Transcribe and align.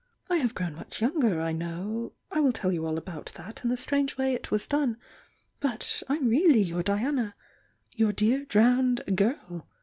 "I 0.31 0.37
have 0.37 0.55
grown 0.55 0.73
much 0.73 0.99
younger, 0.99 1.39
I 1.39 1.51
know— 1.51 2.13
I 2.31 2.39
will 2.39 2.53
tell 2.53 2.71
you 2.71 2.87
all 2.87 2.97
about 2.97 3.31
that 3.35 3.61
and 3.61 3.69
the 3.71 3.77
strange 3.77 4.17
way 4.17 4.33
it 4.33 4.49
was 4.49 4.65
done!— 4.65 4.97
but 5.59 6.01
I'm 6.09 6.27
really 6.27 6.63
your 6.63 6.81
Diana! 6.81 7.35
Your 7.91 8.11
dear 8.11 8.45
drowned 8.45 9.03
'girl!' 9.15 9.67